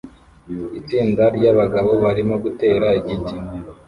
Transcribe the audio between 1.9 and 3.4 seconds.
barimo gutera igiti